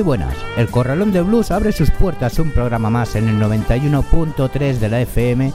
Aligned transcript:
Muy 0.00 0.06
buenas. 0.06 0.34
El 0.56 0.70
Corralón 0.70 1.12
de 1.12 1.20
Blues 1.20 1.50
abre 1.50 1.72
sus 1.72 1.90
puertas 1.90 2.38
un 2.38 2.52
programa 2.52 2.88
más 2.88 3.16
en 3.16 3.28
el 3.28 3.38
91.3 3.38 4.78
de 4.78 4.88
la 4.88 5.02
FM 5.02 5.52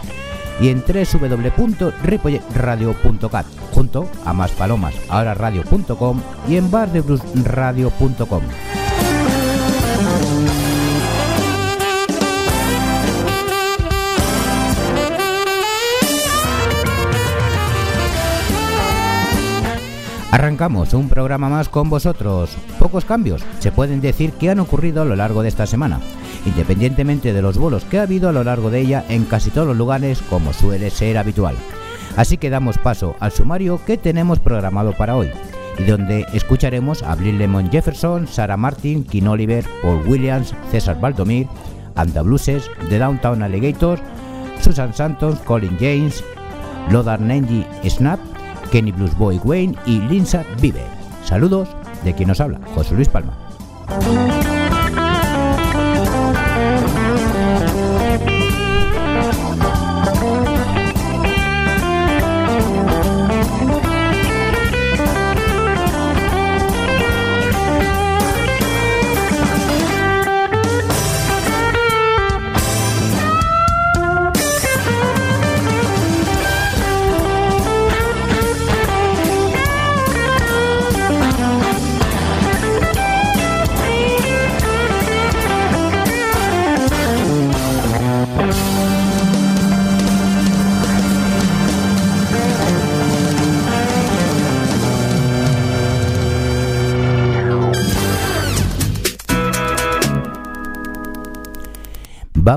y 0.61 0.69
en 0.69 0.83
www.ripolletradio.cat 0.85 3.47
junto 3.71 4.07
a 4.23 4.33
Más 4.33 4.51
Palomas, 4.51 4.93
ahora 5.09 5.33
radio.com 5.33 6.21
y 6.47 6.57
en 6.57 6.69
bardebluesradio.com. 6.69 8.43
Arrancamos 20.35 20.93
un 20.93 21.07
programa 21.07 21.47
más 21.47 21.69
con 21.69 21.89
vosotros. 21.89 22.57
Pocos 22.77 23.05
cambios 23.05 23.41
se 23.59 23.71
pueden 23.71 24.01
decir 24.01 24.33
que 24.33 24.49
han 24.49 24.59
ocurrido 24.59 25.01
a 25.01 25.05
lo 25.05 25.15
largo 25.15 25.41
de 25.41 25.47
esta 25.47 25.65
semana, 25.65 26.01
independientemente 26.45 27.31
de 27.31 27.41
los 27.41 27.57
bolos 27.57 27.85
que 27.85 27.99
ha 27.99 28.01
habido 28.01 28.27
a 28.27 28.33
lo 28.33 28.43
largo 28.43 28.69
de 28.69 28.81
ella 28.81 29.05
en 29.07 29.23
casi 29.23 29.49
todos 29.49 29.65
los 29.65 29.77
lugares 29.77 30.21
como 30.29 30.51
suele 30.51 30.89
ser 30.89 31.17
habitual. 31.17 31.55
Así 32.17 32.35
que 32.35 32.49
damos 32.49 32.77
paso 32.77 33.15
al 33.21 33.31
sumario 33.31 33.79
que 33.85 33.95
tenemos 33.95 34.41
programado 34.41 34.91
para 34.91 35.15
hoy, 35.15 35.31
y 35.79 35.83
donde 35.85 36.25
escucharemos 36.33 37.01
a 37.01 37.15
Bill 37.15 37.37
Lemon 37.37 37.71
Jefferson, 37.71 38.27
Sarah 38.27 38.57
Martin, 38.57 39.05
King 39.05 39.27
Oliver, 39.27 39.63
Paul 39.81 40.05
Williams, 40.05 40.53
César 40.69 40.99
Baldomir, 40.99 41.47
Anda 41.95 42.23
Blueses, 42.23 42.69
The 42.89 42.99
Downtown 42.99 43.41
Alligators, 43.41 44.01
Susan 44.59 44.93
Santos, 44.93 45.39
Colin 45.45 45.77
James, 45.79 46.21
Lodar 46.91 47.21
Nenji 47.21 47.65
Snap, 47.89 48.19
Kenny 48.71 48.91
Blues 48.91 49.17
Boy 49.17 49.39
Wayne 49.43 49.75
y 49.85 49.99
Linsa 49.99 50.43
Vive. 50.61 50.83
Saludos 51.23 51.69
de 52.03 52.13
quien 52.13 52.27
nos 52.27 52.39
habla, 52.39 52.59
José 52.75 52.95
Luis 52.95 53.09
Palma. 53.09 53.33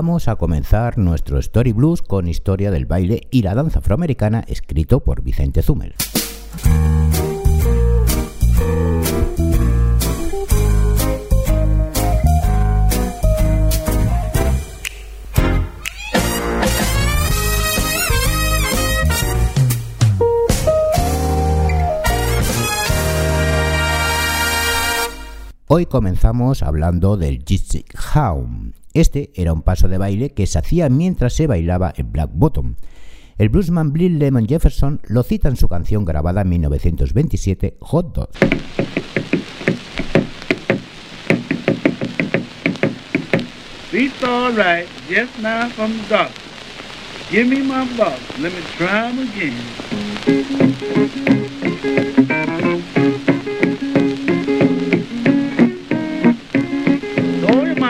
Vamos 0.01 0.29
a 0.29 0.37
comenzar 0.37 0.97
nuestro 0.97 1.39
Story 1.39 1.73
Blues 1.73 2.01
con 2.01 2.29
historia 2.29 2.71
del 2.71 2.85
baile 2.85 3.27
y 3.31 3.41
la 3.41 3.53
danza 3.53 3.79
afroamericana 3.79 4.45
escrito 4.47 5.01
por 5.01 5.21
Vicente 5.21 5.61
Zumel. 5.61 5.93
Hoy 25.71 25.85
comenzamos 25.85 26.63
hablando 26.63 27.15
del 27.15 27.45
Gypsy 27.45 27.85
Hound, 28.15 28.73
este 28.95 29.29
era 29.35 29.53
un 29.53 29.61
paso 29.61 29.87
de 29.87 29.99
baile 29.99 30.31
que 30.31 30.47
se 30.47 30.57
hacía 30.57 30.89
mientras 30.89 31.33
se 31.33 31.45
bailaba 31.45 31.93
en 31.95 32.11
Black 32.11 32.31
Bottom. 32.33 32.73
El 33.37 33.49
bluesman 33.49 33.93
Bill 33.93 34.17
Lemon 34.17 34.47
Jefferson 34.47 34.99
lo 35.03 35.21
cita 35.21 35.47
en 35.47 35.57
su 35.57 35.67
canción 35.67 36.05
grabada 36.05 36.41
en 36.41 36.49
1927, 36.49 37.77
Hot 37.81 38.15
Dog. 38.15 38.31
Give 47.29 47.45
me 47.45 47.61
my 47.61 47.85
let 48.41 48.51
me 48.51 48.61
try 48.75 49.11
'em 49.11 49.19
again. 49.19 49.53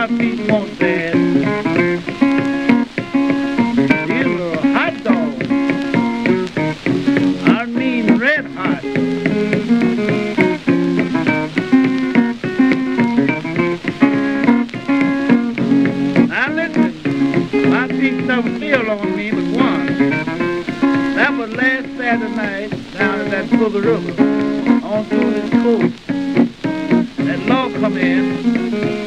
These 0.09 0.49
hot 4.73 5.03
dogs. 5.03 5.47
I 7.45 7.65
mean 7.67 8.17
red 8.17 8.45
hot. 8.47 8.83
Now 16.27 16.47
listen, 16.55 16.91
feel 18.59 18.89
on 18.89 19.15
me 19.15 19.29
but 19.29 19.43
once. 19.55 19.99
That 21.17 21.37
was 21.37 21.51
last 21.51 21.85
Saturday 21.97 22.35
night 22.35 22.71
down 22.93 23.19
at 23.19 23.29
that 23.29 23.45
Booger 23.51 23.83
River 23.85 24.23
on 24.87 25.05
through 25.05 25.31
this 25.33 25.49
coast. 25.51 26.07
That 27.17 27.39
law 27.45 27.69
come 27.79 27.97
in. 27.97 28.98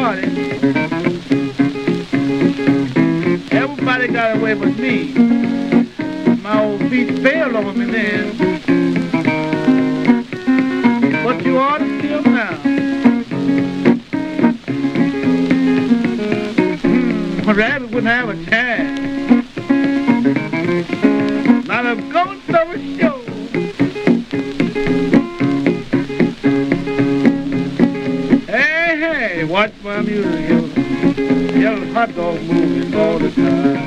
Party. 0.00 0.22
Everybody 3.52 4.08
got 4.08 4.38
away 4.38 4.54
with 4.54 4.78
me. 4.78 5.12
My 6.40 6.64
old 6.64 6.80
feet 6.88 7.18
failed 7.18 7.54
on 7.54 7.78
me 7.78 7.84
then. 7.84 8.26
But 11.22 11.44
you 11.44 11.58
ought 11.58 11.78
to 11.84 11.88
see 12.00 12.12
'em 12.14 12.24
now. 12.32 12.54
Hmm, 17.44 17.50
rabbit 17.50 17.90
wouldn't 17.90 18.06
have 18.06 18.30
a 18.30 18.36
chance. 18.46 18.69
Watch 30.22 30.32
my 30.32 30.40
music, 30.40 31.16
yo. 31.16 31.60
Yellow 31.60 31.92
hot 31.92 32.14
dog 32.14 32.42
movies 32.42 32.94
all 32.94 33.18
the 33.18 33.30
time. 33.30 33.79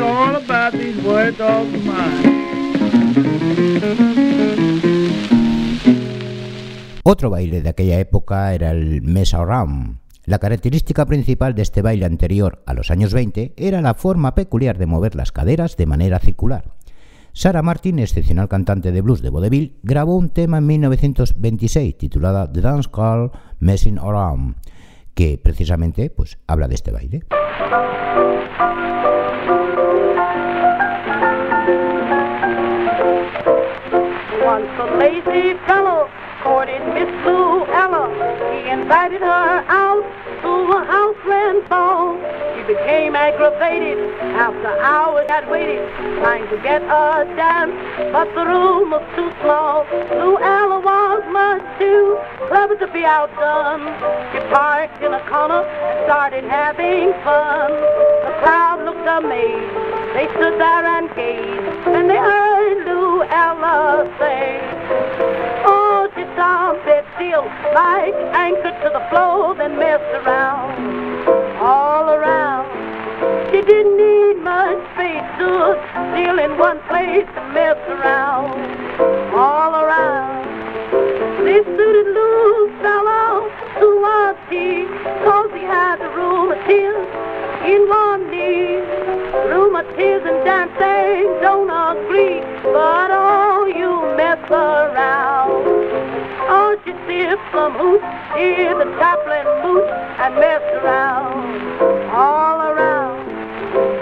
All 0.00 0.36
about 0.36 0.74
of 0.74 1.66
mine. 1.84 2.44
Otro 7.04 7.30
baile 7.30 7.62
de 7.62 7.68
aquella 7.68 8.00
época 8.00 8.54
era 8.54 8.70
el 8.70 9.02
Mesa 9.02 9.44
Ram. 9.44 9.98
La 10.24 10.38
característica 10.38 11.04
principal 11.04 11.54
de 11.54 11.62
este 11.62 11.82
baile 11.82 12.06
anterior 12.06 12.62
a 12.66 12.72
los 12.72 12.90
años 12.90 13.12
20 13.12 13.52
era 13.56 13.82
la 13.82 13.94
forma 13.94 14.34
peculiar 14.34 14.78
de 14.78 14.86
mover 14.86 15.14
las 15.14 15.30
caderas 15.30 15.76
de 15.76 15.86
manera 15.86 16.18
circular. 16.18 16.72
Sarah 17.32 17.62
Martin, 17.62 17.98
excepcional 17.98 18.48
cantante 18.48 18.90
de 18.90 19.02
blues 19.02 19.20
de 19.20 19.28
vodevil, 19.28 19.78
grabó 19.82 20.16
un 20.16 20.30
tema 20.30 20.58
en 20.58 20.66
1926 20.66 21.98
titulada 21.98 22.50
The 22.50 22.60
Dance 22.60 22.88
Call 22.90 23.32
Messing 23.58 23.98
Around, 23.98 24.56
que 25.14 25.36
precisamente 25.36 26.10
pues, 26.10 26.38
habla 26.46 26.68
de 26.68 26.74
este 26.74 26.90
baile. 26.90 27.24
Lazy 34.98 35.58
fellow 35.66 36.10
courted 36.42 36.80
Miss 36.92 37.08
Luella. 37.24 38.04
He 38.52 38.68
invited 38.68 39.20
her 39.20 39.64
out 39.68 40.04
to 40.42 40.50
a 40.76 40.84
houseland 40.84 41.68
ball. 41.68 42.20
She 42.54 42.62
became 42.74 43.16
aggravated 43.16 43.98
after 44.36 44.68
hours 44.80 45.28
had 45.28 45.48
waited, 45.50 45.88
trying 46.20 46.46
to 46.50 46.56
get 46.62 46.82
a 46.82 47.24
dance, 47.36 47.74
but 48.12 48.28
the 48.34 48.44
room 48.44 48.90
was 48.90 49.04
too 49.16 49.30
small. 49.40 49.86
Luella 50.12 50.80
was 50.80 51.22
much 51.32 51.64
too 51.78 52.18
clever 52.48 52.76
to 52.76 52.86
be 52.92 53.04
outdone. 53.04 53.88
She 54.32 54.38
parked 54.52 55.02
in 55.02 55.12
a 55.14 55.22
corner 55.28 55.64
and 55.64 56.04
started 56.04 56.44
having 56.44 57.12
fun. 57.24 57.72
The 58.26 58.32
crowd 58.44 58.84
looked 58.84 59.08
amazed. 59.08 59.74
They 60.12 60.28
stood 60.36 60.60
there 60.60 60.84
and 60.86 61.08
gazed, 61.16 61.88
and 61.88 62.08
they 62.08 62.16
heard 62.16 62.84
Luella 63.24 64.04
say, 64.18 64.60
Oh, 65.64 66.08
she 66.14 66.22
stomped 66.34 66.86
it 66.86 67.04
still, 67.16 67.44
like 67.72 68.14
anchored 68.36 68.76
to 68.84 68.90
the 68.92 69.00
floor, 69.08 69.54
then 69.54 69.78
messed 69.78 70.04
around, 70.20 71.26
all 71.58 72.10
around. 72.10 72.68
She 73.50 73.62
didn't 73.62 73.96
need 73.96 74.42
much 74.42 74.76
space 74.92 75.24
to 75.40 75.80
steal 76.12 76.38
in 76.38 76.58
one 76.58 76.80
place 76.88 77.28
and 77.36 77.54
mess 77.54 77.80
around, 77.88 78.60
all 79.32 79.72
around. 79.74 80.44
They 81.44 81.64
suited 81.64 82.06
Lou 82.12 82.78
fellow 82.82 83.48
to 83.80 83.88
a 84.04 84.36
T, 84.50 84.84
cause 85.24 85.50
he 85.54 85.64
had 85.64 85.96
the 85.96 86.10
rheumatiz 86.12 87.33
in 87.64 87.88
one 87.88 88.30
knee. 88.30 88.76
Rheumatiz 89.48 90.22
and 90.30 90.40
dancing 90.44 91.24
don't 91.40 91.70
agree, 91.70 92.40
but 92.62 93.08
oh, 93.10 93.64
you 93.66 93.90
mess 94.16 94.38
around. 94.50 95.64
Oh, 96.46 96.76
she 96.84 96.92
sipped 97.06 97.42
some 97.52 97.72
hooch, 97.72 98.04
hear 98.36 98.76
the 98.76 98.88
chaplain 99.00 99.46
mooch, 99.64 99.88
and 100.20 100.34
messed 100.36 100.74
around, 100.80 102.10
all 102.12 102.60
around. 102.60 103.24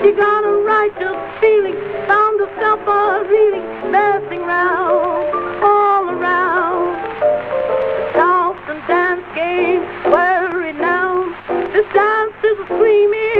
She 0.02 0.10
got 0.12 0.44
a 0.44 0.54
righteous 0.66 1.18
feeling, 1.40 1.78
found 2.06 2.40
herself 2.40 2.80
a 2.86 3.24
reeling, 3.30 3.92
messing 3.92 4.42
around, 4.42 5.62
all 5.62 6.10
around. 6.10 6.98
Charleston 8.12 8.78
dance 8.88 9.24
game, 9.34 9.82
well 10.10 10.48
renowned. 10.50 11.34
This 11.72 11.86
dance 11.94 12.34
is 12.44 12.58
a 12.58 12.64
screaming 12.66 13.31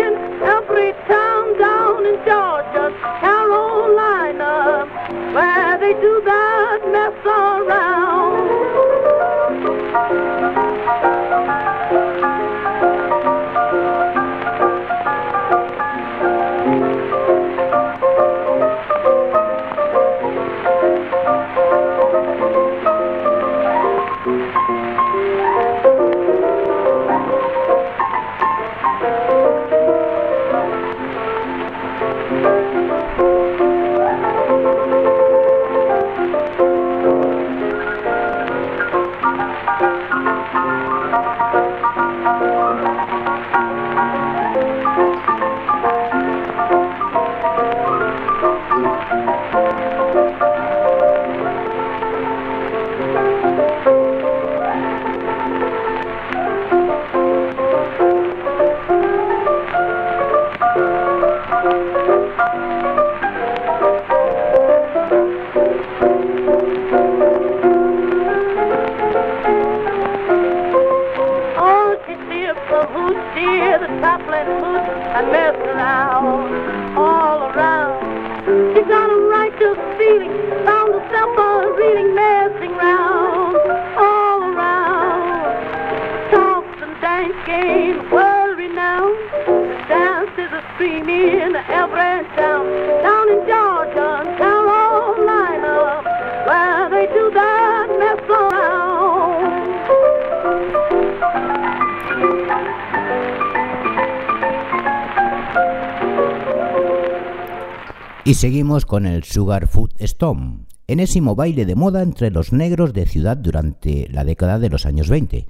Y 108.24 108.34
seguimos 108.34 108.86
con 108.86 109.04
el 109.04 109.24
Sugar 109.24 109.66
Food 109.66 109.94
Stomp, 109.98 110.68
enésimo 110.86 111.34
baile 111.34 111.66
de 111.66 111.74
moda 111.74 112.02
entre 112.02 112.30
los 112.30 112.52
negros 112.52 112.92
de 112.92 113.04
ciudad 113.06 113.36
durante 113.36 114.06
la 114.10 114.24
década 114.24 114.60
de 114.60 114.70
los 114.70 114.86
años 114.86 115.08
20. 115.08 115.46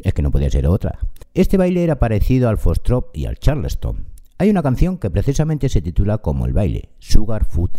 Es 0.00 0.14
que 0.14 0.22
no 0.22 0.30
podía 0.30 0.48
ser 0.48 0.66
otra. 0.66 0.98
Este 1.34 1.58
baile 1.58 1.84
era 1.84 1.98
parecido 1.98 2.48
al 2.48 2.56
Foxtrot 2.56 3.10
y 3.12 3.26
al 3.26 3.38
Charleston. 3.38 4.06
Hay 4.38 4.48
una 4.48 4.62
canción 4.62 4.96
que 4.96 5.10
precisamente 5.10 5.68
se 5.68 5.82
titula 5.82 6.18
como 6.18 6.46
el 6.46 6.54
baile, 6.54 6.88
Sugar 6.98 7.44
Food 7.44 7.72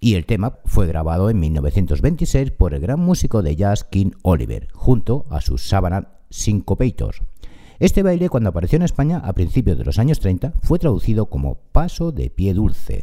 y 0.00 0.14
el 0.14 0.26
tema 0.26 0.58
fue 0.64 0.88
grabado 0.88 1.30
en 1.30 1.38
1926 1.38 2.50
por 2.50 2.74
el 2.74 2.80
gran 2.80 2.98
músico 2.98 3.40
de 3.40 3.54
jazz 3.54 3.84
King 3.84 4.10
Oliver, 4.22 4.66
junto 4.72 5.26
a 5.30 5.40
sus 5.40 5.62
Savannah 5.62 6.18
Syncopators. 6.28 7.22
Este 7.82 8.04
baile, 8.04 8.28
cuando 8.28 8.50
apareció 8.50 8.76
en 8.76 8.82
España 8.82 9.20
a 9.24 9.32
principios 9.32 9.76
de 9.76 9.84
los 9.84 9.98
años 9.98 10.20
30, 10.20 10.52
fue 10.62 10.78
traducido 10.78 11.26
como 11.26 11.56
paso 11.72 12.12
de 12.12 12.30
pie 12.30 12.54
dulce. 12.54 13.02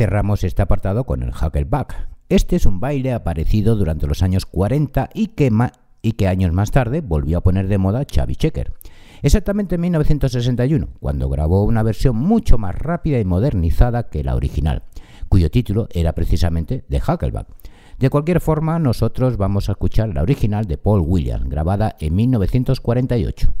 Cerramos 0.00 0.44
este 0.44 0.62
apartado 0.62 1.04
con 1.04 1.22
el 1.22 1.28
Huckleback. 1.28 2.08
Este 2.30 2.56
es 2.56 2.64
un 2.64 2.80
baile 2.80 3.12
aparecido 3.12 3.76
durante 3.76 4.06
los 4.06 4.22
años 4.22 4.46
40 4.46 5.10
y 5.12 5.26
que, 5.26 5.52
y 6.00 6.12
que 6.12 6.26
años 6.26 6.54
más 6.54 6.70
tarde 6.70 7.02
volvió 7.02 7.36
a 7.36 7.42
poner 7.42 7.68
de 7.68 7.76
moda 7.76 8.06
Chavi 8.06 8.34
Checker. 8.34 8.72
Exactamente 9.20 9.74
en 9.74 9.82
1961, 9.82 10.88
cuando 11.00 11.28
grabó 11.28 11.64
una 11.64 11.82
versión 11.82 12.16
mucho 12.16 12.56
más 12.56 12.76
rápida 12.76 13.18
y 13.18 13.26
modernizada 13.26 14.08
que 14.08 14.24
la 14.24 14.36
original, 14.36 14.84
cuyo 15.28 15.50
título 15.50 15.86
era 15.92 16.14
precisamente 16.14 16.82
The 16.88 17.02
Huckleback. 17.06 17.48
De 17.98 18.08
cualquier 18.08 18.40
forma, 18.40 18.78
nosotros 18.78 19.36
vamos 19.36 19.68
a 19.68 19.72
escuchar 19.72 20.14
la 20.14 20.22
original 20.22 20.64
de 20.64 20.78
Paul 20.78 21.02
Williams, 21.04 21.46
grabada 21.46 21.94
en 22.00 22.14
1948. 22.14 23.52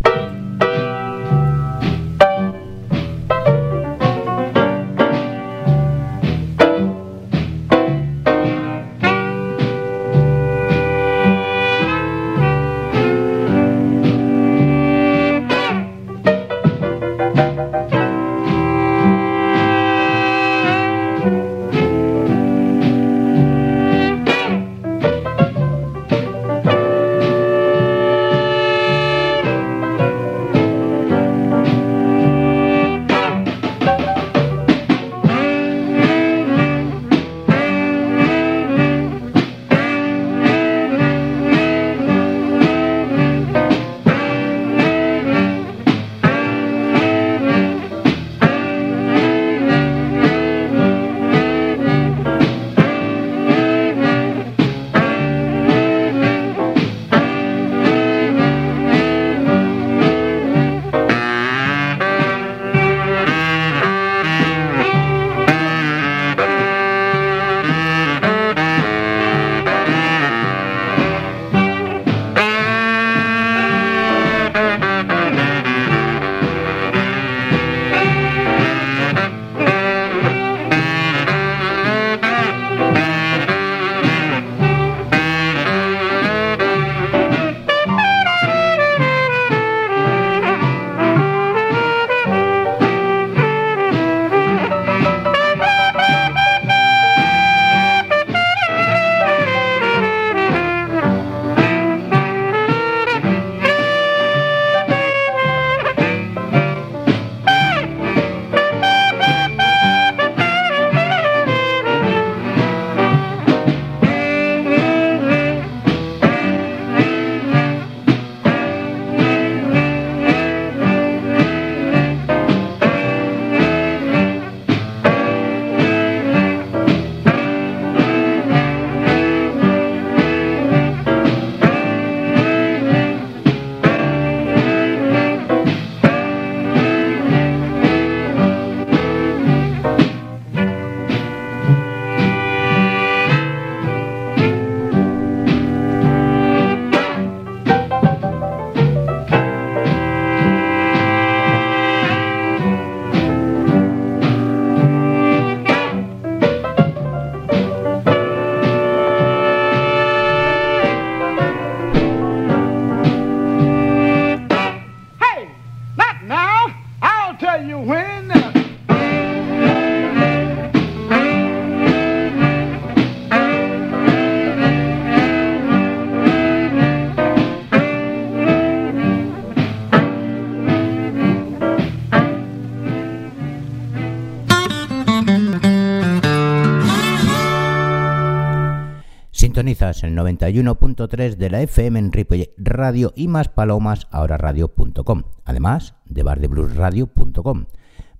El 190.02 190.16
91.3 190.16 191.36
de 191.36 191.50
la 191.50 191.62
FM 191.62 191.98
en 191.98 192.12
Ripollet 192.12 192.52
Radio 192.56 193.12
y 193.16 193.28
más 193.28 193.48
palomas 193.48 194.06
ahora 194.10 194.36
radio.com, 194.36 195.24
además 195.44 195.94
de 196.06 196.22
bardebluesradio.com. 196.22 197.66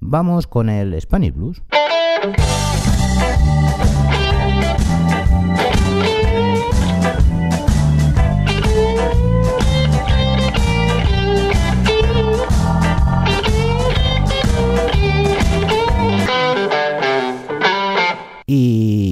Vamos 0.00 0.46
con 0.46 0.68
el 0.68 1.00
Spanish 1.00 1.32
Blues. 1.32 1.62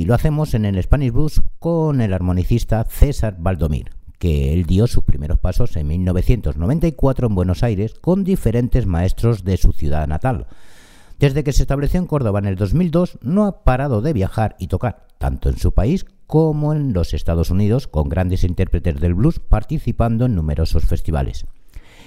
Lo 0.08 0.14
hacemos 0.14 0.54
en 0.54 0.64
el 0.64 0.82
Spanish 0.82 1.12
Blues 1.12 1.42
con 1.58 2.00
el 2.00 2.14
armonicista 2.14 2.82
César 2.84 3.36
Valdomir, 3.38 3.90
que 4.18 4.54
él 4.54 4.64
dio 4.64 4.86
sus 4.86 5.04
primeros 5.04 5.38
pasos 5.38 5.76
en 5.76 5.86
1994 5.86 7.26
en 7.26 7.34
Buenos 7.34 7.62
Aires 7.62 7.92
con 8.00 8.24
diferentes 8.24 8.86
maestros 8.86 9.44
de 9.44 9.58
su 9.58 9.72
ciudad 9.72 10.08
natal. 10.08 10.46
Desde 11.18 11.44
que 11.44 11.52
se 11.52 11.60
estableció 11.60 12.00
en 12.00 12.06
Córdoba 12.06 12.38
en 12.38 12.46
el 12.46 12.56
2002 12.56 13.18
no 13.20 13.44
ha 13.44 13.64
parado 13.64 14.00
de 14.00 14.14
viajar 14.14 14.56
y 14.58 14.68
tocar, 14.68 15.08
tanto 15.18 15.50
en 15.50 15.58
su 15.58 15.72
país 15.72 16.06
como 16.26 16.72
en 16.72 16.94
los 16.94 17.12
Estados 17.12 17.50
Unidos, 17.50 17.86
con 17.86 18.08
grandes 18.08 18.44
intérpretes 18.44 18.98
del 19.00 19.12
blues 19.12 19.40
participando 19.40 20.24
en 20.24 20.34
numerosos 20.34 20.86
festivales. 20.86 21.44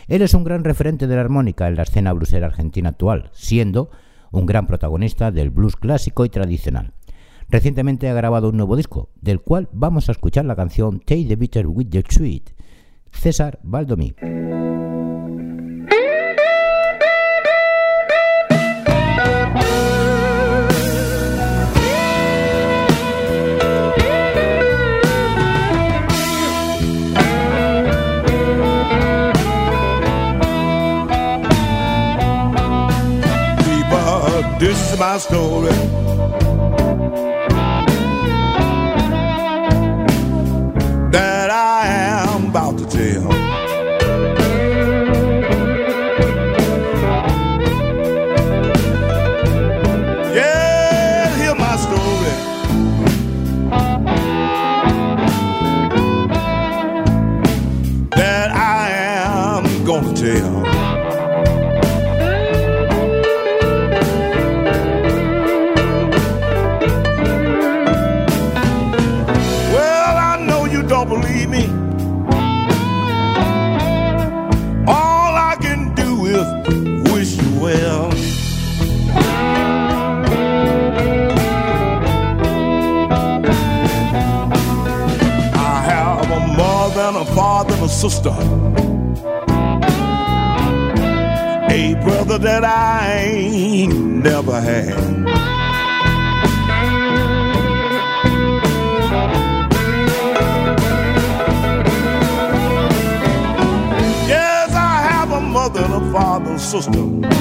Él 0.07 0.23
es 0.23 0.33
un 0.33 0.43
gran 0.43 0.63
referente 0.63 1.05
de 1.05 1.13
la 1.13 1.21
armónica 1.21 1.67
en 1.67 1.75
la 1.75 1.83
escena 1.83 2.13
bluesera 2.13 2.47
argentina 2.47 2.89
actual, 2.89 3.29
siendo 3.33 3.91
un 4.31 4.47
gran 4.47 4.65
protagonista 4.65 5.29
del 5.29 5.51
blues 5.51 5.75
clásico 5.75 6.25
y 6.25 6.29
tradicional. 6.29 6.93
Recientemente 7.51 8.07
ha 8.07 8.13
grabado 8.13 8.47
un 8.47 8.55
nuevo 8.55 8.77
disco, 8.77 9.09
del 9.19 9.41
cual 9.41 9.67
vamos 9.73 10.07
a 10.07 10.13
escuchar 10.13 10.45
la 10.45 10.55
canción 10.55 11.01
Take 11.01 11.25
the 11.25 11.35
Bitter 11.35 11.67
with 11.67 11.89
the 11.89 12.01
Sweet, 12.09 12.51
César 13.11 13.59
Valdomí. 13.61 14.15
This 34.57 34.93
is 34.93 34.99
my 34.99 35.17
story. 35.17 36.00
A. 88.25 88.37
A 91.69 91.95
brother 92.03 92.37
that 92.37 92.63
I 92.63 93.13
ain't 93.13 93.93
never 94.23 94.59
had. 94.59 94.97
Yes, 104.27 104.71
I 104.73 105.01
have 105.11 105.31
a 105.31 105.41
mother 105.41 105.81
and 105.81 105.93
a 105.93 106.11
father 106.11 106.51
and 106.51 106.61
sister. 106.61 107.40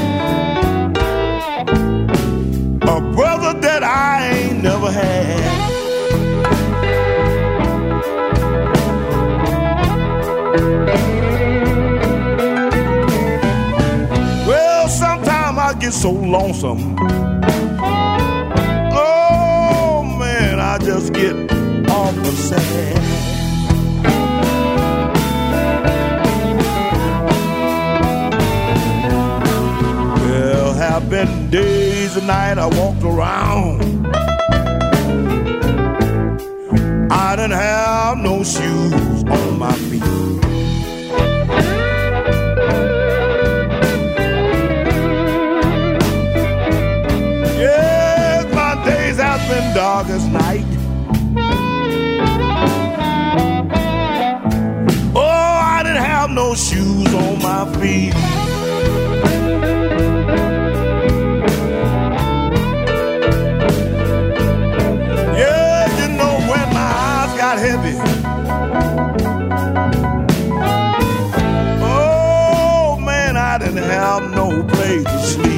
So 16.00 16.12
lonesome. 16.12 16.96
Oh 18.94 20.16
man, 20.18 20.58
I 20.58 20.78
just 20.78 21.12
get 21.12 21.34
awful 21.90 22.24
sad. 22.24 22.96
Well, 30.24 30.72
have 30.72 31.10
been 31.10 31.50
days 31.50 32.16
and 32.16 32.26
nights 32.26 32.58
I 32.58 32.66
walked 32.66 33.02
around. 33.02 34.06
I 37.12 37.36
didn't 37.36 37.58
have 37.58 38.16
no 38.16 38.42
shoes 38.42 39.22
on 39.24 39.58
my 39.58 39.76
as 50.08 50.26
night. 50.28 50.64
Oh, 55.14 55.20
I 55.20 55.82
didn't 55.82 56.02
have 56.02 56.30
no 56.30 56.54
shoes 56.54 57.12
on 57.14 57.42
my 57.42 57.66
feet. 57.78 58.14
Yeah, 65.36 65.86
you 66.00 66.08
know 66.16 66.34
when 66.48 66.66
my 66.72 66.92
eyes 67.10 67.36
got 67.36 67.58
heavy. 67.58 67.96
Oh 71.82 72.98
man, 73.00 73.36
I 73.36 73.58
didn't 73.58 73.76
have 73.78 74.30
no 74.34 74.62
place 74.64 75.04
to 75.04 75.18
sleep. 75.26 75.49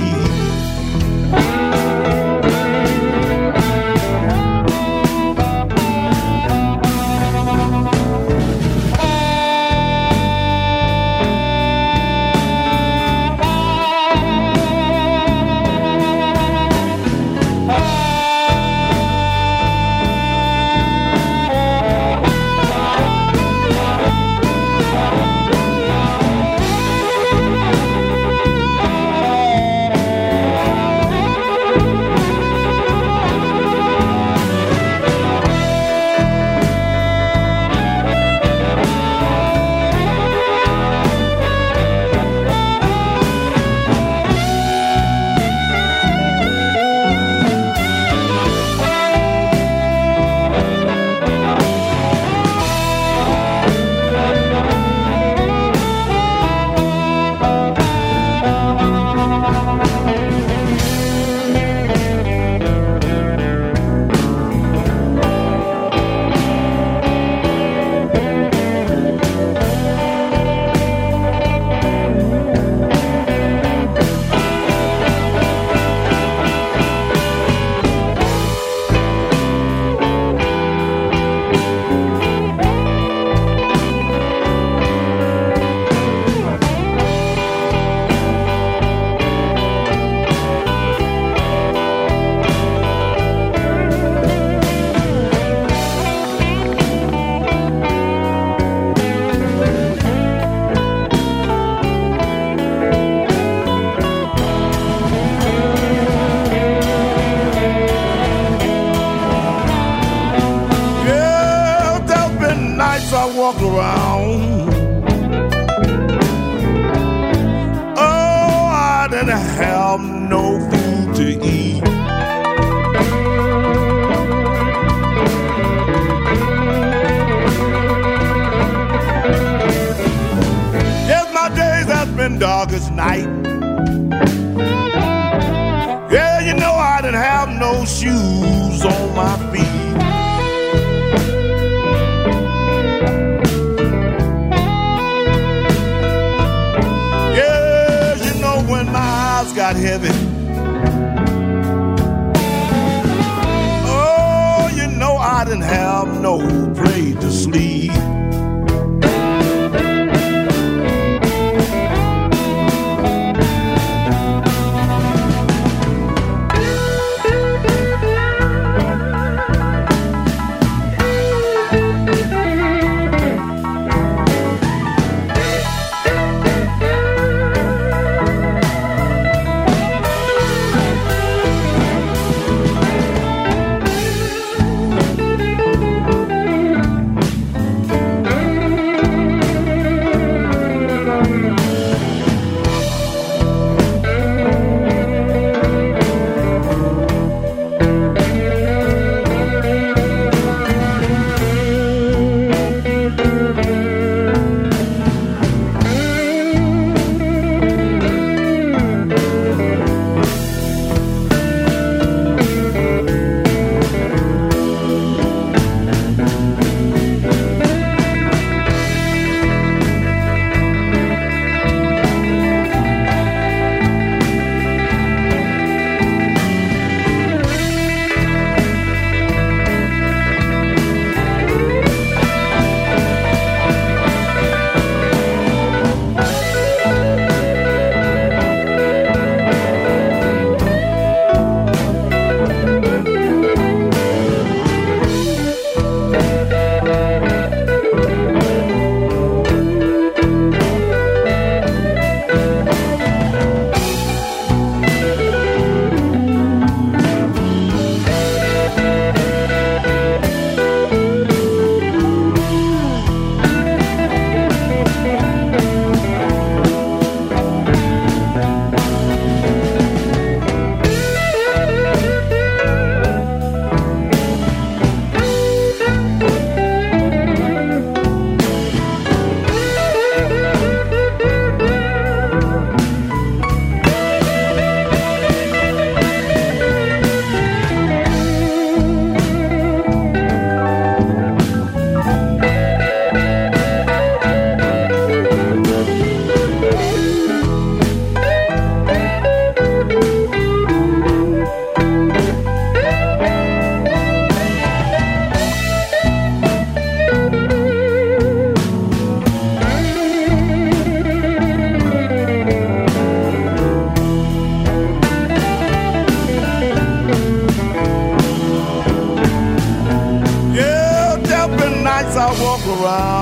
Tchau. 322.93 323.22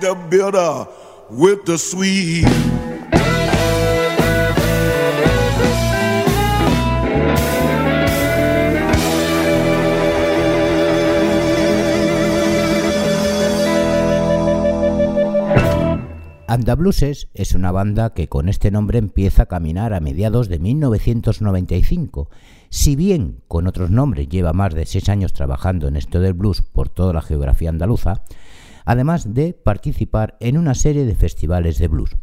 The 0.00 0.88
with 1.30 1.64
the 1.64 1.78
sweet. 1.78 2.44
Andabluses 16.48 17.28
es 17.34 17.52
una 17.54 17.72
banda 17.72 18.14
que 18.14 18.28
con 18.28 18.48
este 18.48 18.70
nombre 18.70 18.98
empieza 18.98 19.42
a 19.42 19.46
caminar 19.46 19.92
a 19.92 20.00
mediados 20.00 20.48
de 20.48 20.58
1995. 20.58 22.30
Si 22.70 22.96
bien 22.96 23.42
con 23.48 23.66
otros 23.66 23.90
nombres 23.90 24.30
lleva 24.30 24.54
más 24.54 24.72
de 24.72 24.86
seis 24.86 25.10
años 25.10 25.34
trabajando 25.34 25.88
en 25.88 25.96
esto 25.96 26.20
del 26.20 26.32
blues 26.32 26.62
por 26.62 26.88
toda 26.88 27.12
la 27.12 27.20
geografía 27.20 27.68
andaluza, 27.68 28.22
además 28.88 29.34
de 29.34 29.52
participar 29.52 30.38
en 30.40 30.56
una 30.56 30.74
serie 30.74 31.04
de 31.04 31.14
festivales 31.14 31.76
de 31.76 31.88
blues. 31.88 32.16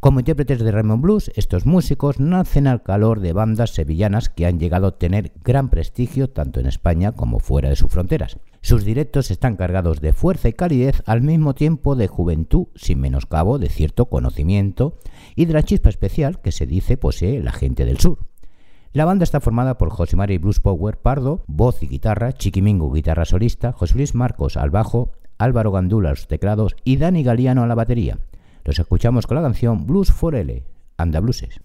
Como 0.00 0.20
intérpretes 0.20 0.58
de 0.60 0.70
Raymond 0.70 1.02
Blues, 1.02 1.32
estos 1.34 1.64
músicos 1.64 2.20
nacen 2.20 2.66
al 2.66 2.82
calor 2.82 3.20
de 3.20 3.32
bandas 3.32 3.70
sevillanas 3.70 4.28
que 4.28 4.44
han 4.44 4.58
llegado 4.58 4.88
a 4.88 4.98
tener 4.98 5.32
gran 5.42 5.70
prestigio 5.70 6.28
tanto 6.28 6.60
en 6.60 6.66
España 6.66 7.12
como 7.12 7.38
fuera 7.38 7.70
de 7.70 7.76
sus 7.76 7.90
fronteras. 7.90 8.38
Sus 8.60 8.84
directos 8.84 9.30
están 9.30 9.56
cargados 9.56 10.02
de 10.02 10.12
fuerza 10.12 10.50
y 10.50 10.52
calidez 10.52 11.02
al 11.06 11.22
mismo 11.22 11.54
tiempo 11.54 11.96
de 11.96 12.06
juventud, 12.06 12.66
sin 12.74 13.00
menoscabo 13.00 13.58
de 13.58 13.70
cierto 13.70 14.10
conocimiento 14.10 14.98
y 15.36 15.46
de 15.46 15.54
la 15.54 15.62
chispa 15.62 15.88
especial 15.88 16.42
que 16.42 16.52
se 16.52 16.66
dice 16.66 16.98
posee 16.98 17.42
la 17.42 17.52
gente 17.52 17.86
del 17.86 17.98
sur. 17.98 18.18
La 18.92 19.06
banda 19.06 19.24
está 19.24 19.40
formada 19.40 19.78
por 19.78 19.88
José 19.88 20.16
Mari 20.16 20.36
Blues 20.36 20.60
Power 20.60 20.98
Pardo, 20.98 21.44
voz 21.46 21.82
y 21.82 21.88
guitarra, 21.88 22.34
Chiquimingo 22.34 22.92
guitarra 22.92 23.24
solista, 23.24 23.72
José 23.72 23.94
Luis 23.96 24.14
Marcos 24.14 24.58
al 24.58 24.68
bajo, 24.68 25.12
Álvaro 25.40 25.72
Gandula 25.72 26.10
a 26.10 26.12
los 26.12 26.28
teclados 26.28 26.76
y 26.84 26.98
Dani 26.98 27.22
Galiano 27.22 27.62
a 27.62 27.66
la 27.66 27.74
batería. 27.74 28.18
Los 28.64 28.78
escuchamos 28.78 29.26
con 29.26 29.36
la 29.36 29.42
canción 29.42 29.86
Blues 29.86 30.12
for 30.12 30.34
L, 30.34 30.62
Anda 30.98 31.20
Blueses. 31.20 31.60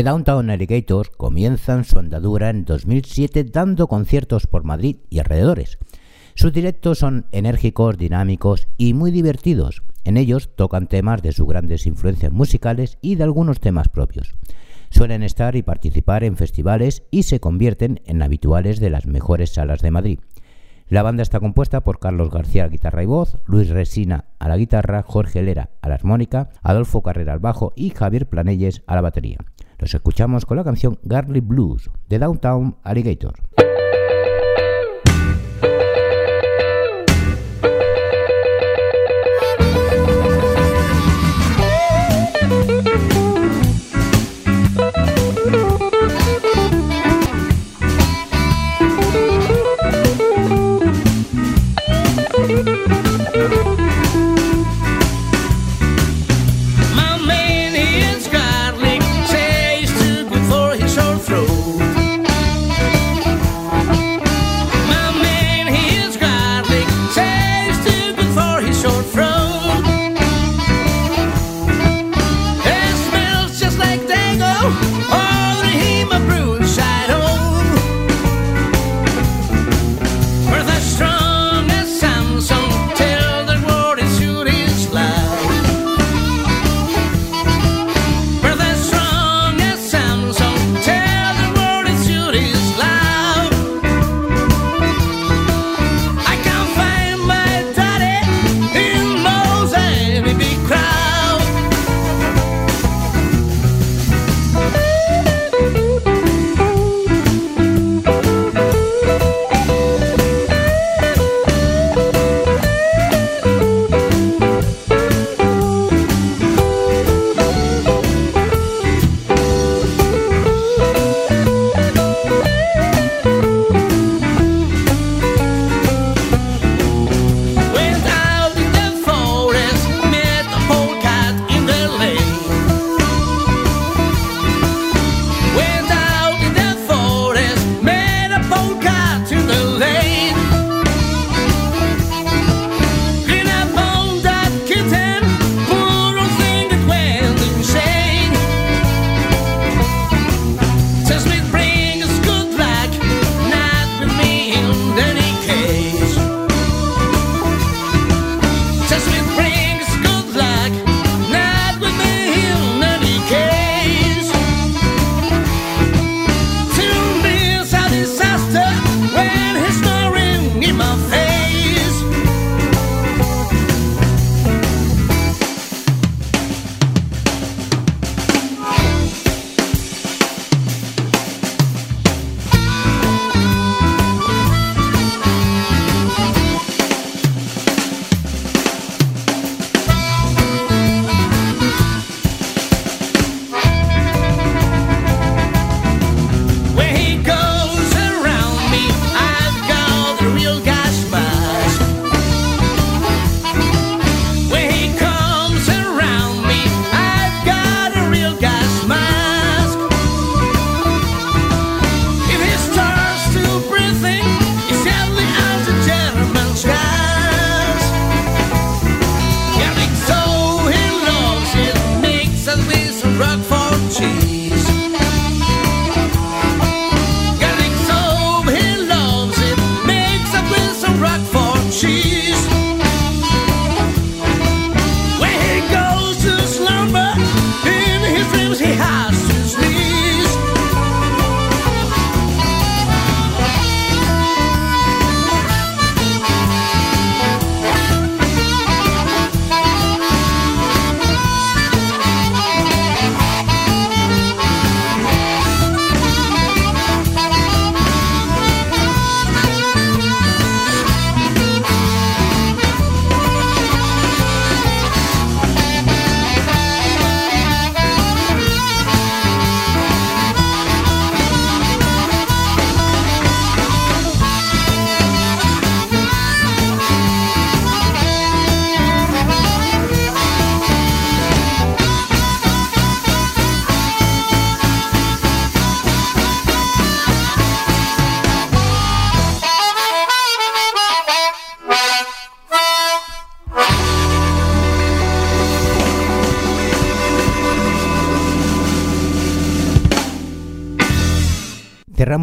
The 0.00 0.04
Downtown 0.04 0.48
Alligators 0.48 1.10
comienzan 1.10 1.84
su 1.84 1.98
andadura 1.98 2.48
en 2.48 2.64
2007 2.64 3.44
dando 3.44 3.86
conciertos 3.86 4.46
por 4.46 4.64
Madrid 4.64 4.96
y 5.10 5.18
alrededores. 5.18 5.76
Sus 6.34 6.54
directos 6.54 7.00
son 7.00 7.26
enérgicos, 7.32 7.98
dinámicos 7.98 8.66
y 8.78 8.94
muy 8.94 9.10
divertidos. 9.10 9.82
En 10.04 10.16
ellos 10.16 10.48
tocan 10.56 10.86
temas 10.86 11.20
de 11.20 11.32
sus 11.32 11.46
grandes 11.46 11.86
influencias 11.86 12.32
musicales 12.32 12.96
y 13.02 13.16
de 13.16 13.24
algunos 13.24 13.60
temas 13.60 13.88
propios. 13.88 14.32
Suelen 14.88 15.22
estar 15.22 15.54
y 15.54 15.62
participar 15.62 16.24
en 16.24 16.38
festivales 16.38 17.02
y 17.10 17.24
se 17.24 17.38
convierten 17.38 18.00
en 18.06 18.22
habituales 18.22 18.80
de 18.80 18.88
las 18.88 19.04
mejores 19.04 19.50
salas 19.50 19.82
de 19.82 19.90
Madrid. 19.90 20.20
La 20.88 21.02
banda 21.02 21.22
está 21.22 21.40
compuesta 21.40 21.82
por 21.82 21.98
Carlos 21.98 22.30
García 22.30 22.62
a 22.62 22.66
la 22.68 22.72
guitarra 22.72 23.02
y 23.02 23.06
voz, 23.06 23.36
Luis 23.44 23.68
Resina 23.68 24.24
a 24.38 24.48
la 24.48 24.56
guitarra, 24.56 25.02
Jorge 25.02 25.42
Lera 25.42 25.68
a 25.82 25.90
la 25.90 25.96
armónica, 25.96 26.48
Adolfo 26.62 27.02
Carrera 27.02 27.34
al 27.34 27.38
bajo 27.38 27.74
y 27.76 27.90
Javier 27.90 28.30
Planelles 28.30 28.82
a 28.86 28.94
la 28.94 29.02
batería. 29.02 29.36
Los 29.80 29.94
escuchamos 29.94 30.44
con 30.44 30.58
la 30.58 30.64
canción 30.64 30.98
Garlic 31.04 31.46
Blues 31.46 31.90
de 32.06 32.18
Downtown 32.18 32.76
Alligator. 32.82 33.32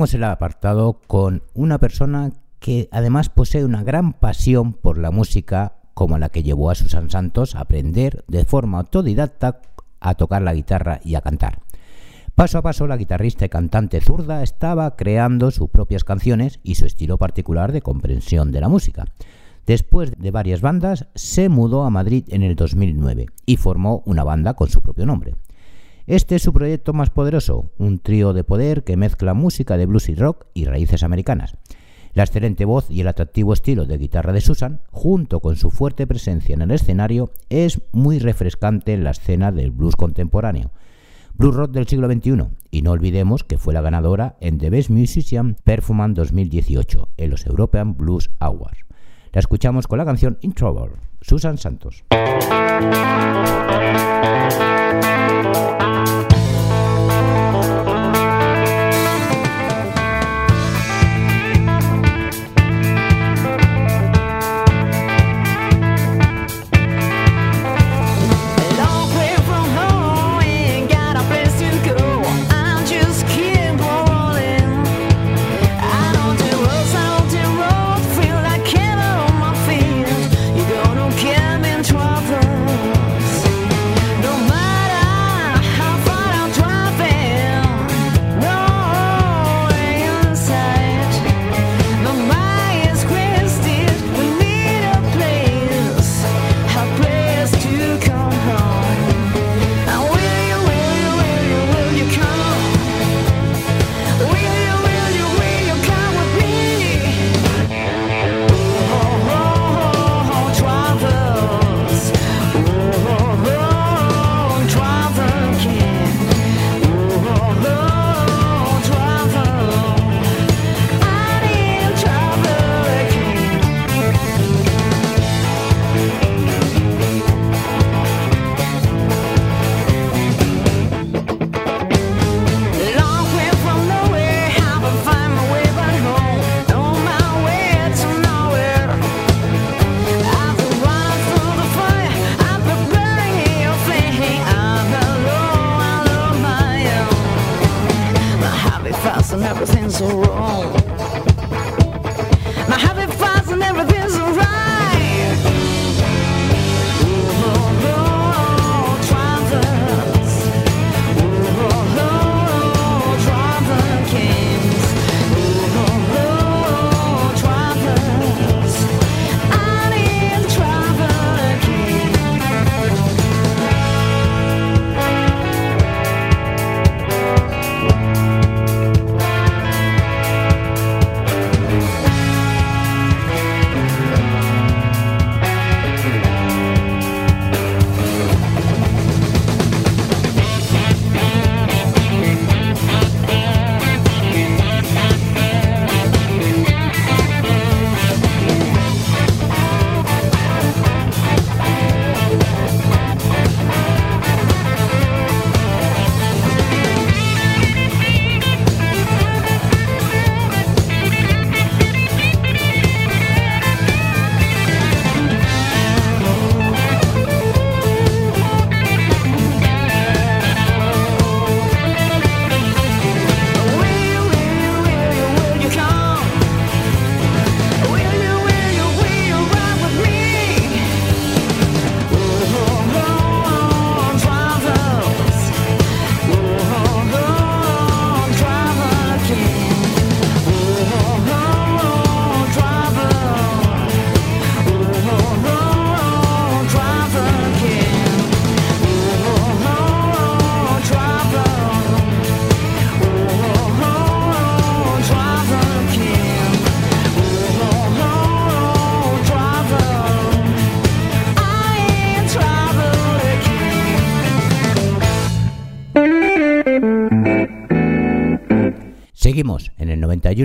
Cerramos 0.07 0.13
el 0.13 0.23
apartado 0.23 1.01
con 1.07 1.43
una 1.53 1.79
persona 1.79 2.31
que 2.59 2.87
además 2.91 3.27
posee 3.27 3.65
una 3.65 3.83
gran 3.83 4.13
pasión 4.13 4.71
por 4.71 4.97
la 4.97 5.11
música 5.11 5.73
como 5.93 6.17
la 6.17 6.29
que 6.29 6.43
llevó 6.43 6.69
a 6.69 6.75
Susan 6.75 7.09
Santos 7.09 7.55
a 7.55 7.61
aprender 7.61 8.23
de 8.27 8.45
forma 8.45 8.79
autodidacta 8.79 9.59
a 9.99 10.15
tocar 10.15 10.43
la 10.43 10.53
guitarra 10.53 11.01
y 11.03 11.15
a 11.15 11.21
cantar. 11.21 11.59
Paso 12.35 12.57
a 12.57 12.61
paso 12.61 12.87
la 12.87 12.95
guitarrista 12.95 13.45
y 13.45 13.49
cantante 13.49 13.99
zurda 13.99 14.43
estaba 14.43 14.95
creando 14.95 15.51
sus 15.51 15.69
propias 15.69 16.05
canciones 16.05 16.61
y 16.63 16.75
su 16.75 16.85
estilo 16.85 17.17
particular 17.17 17.73
de 17.73 17.81
comprensión 17.81 18.53
de 18.53 18.61
la 18.61 18.69
música. 18.69 19.05
Después 19.65 20.13
de 20.17 20.31
varias 20.31 20.61
bandas, 20.61 21.07
se 21.15 21.49
mudó 21.49 21.83
a 21.83 21.89
Madrid 21.89 22.23
en 22.29 22.43
el 22.43 22.55
2009 22.55 23.25
y 23.45 23.57
formó 23.57 24.03
una 24.05 24.23
banda 24.23 24.53
con 24.53 24.69
su 24.69 24.81
propio 24.81 25.05
nombre. 25.05 25.35
Este 26.07 26.37
es 26.37 26.41
su 26.41 26.53
proyecto 26.53 26.93
más 26.93 27.09
poderoso, 27.09 27.69
un 27.77 27.99
trío 27.99 28.31
de 28.31 28.45
poder 28.45 28.85
que 28.85 28.95
mezcla 28.95 29.33
música 29.33 29.75
de 29.75 29.87
blues 29.87 30.07
y 30.07 30.15
rock 30.15 30.45
y 30.53 30.63
raíces 30.63 31.03
americanas. 31.03 31.57
La 32.13 32.23
excelente 32.23 32.63
voz 32.63 32.89
y 32.89 33.01
el 33.01 33.09
atractivo 33.09 33.51
estilo 33.51 33.85
de 33.85 33.97
guitarra 33.97 34.31
de 34.31 34.39
Susan, 34.39 34.79
junto 34.89 35.41
con 35.41 35.57
su 35.57 35.69
fuerte 35.69 36.07
presencia 36.07 36.53
en 36.53 36.61
el 36.61 36.71
escenario, 36.71 37.31
es 37.49 37.81
muy 37.91 38.19
refrescante 38.19 38.93
en 38.93 39.03
la 39.03 39.11
escena 39.11 39.51
del 39.51 39.71
blues 39.71 39.97
contemporáneo. 39.97 40.71
Blues 41.33 41.55
rock 41.55 41.71
del 41.71 41.87
siglo 41.87 42.09
XXI, 42.09 42.45
y 42.71 42.83
no 42.83 42.91
olvidemos 42.91 43.43
que 43.43 43.57
fue 43.57 43.73
la 43.73 43.81
ganadora 43.81 44.37
en 44.39 44.59
The 44.59 44.69
Best 44.69 44.89
Musician 44.89 45.57
Performance 45.65 46.15
2018 46.15 47.09
en 47.17 47.29
los 47.29 47.45
European 47.45 47.97
Blues 47.97 48.31
Awards. 48.39 48.85
La 49.33 49.41
escuchamos 49.41 49.87
con 49.87 49.97
la 49.97 50.05
canción 50.05 50.37
In 50.39 50.53
Trouble, 50.53 50.93
Susan 51.19 51.57
Santos. 51.57 52.05
Música 55.53 56.06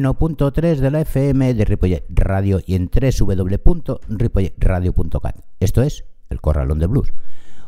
91.3 0.00 0.76
de 0.76 0.90
la 0.90 1.02
FM 1.02 1.54
de 1.54 1.64
Ripollet 1.64 2.04
Radio 2.08 2.60
y 2.64 2.76
en 2.76 2.88
www.ripolletradio.cat. 2.88 5.36
Esto 5.60 5.82
es 5.82 6.04
El 6.30 6.40
Corralón 6.40 6.78
de 6.78 6.86
Blues. 6.86 7.12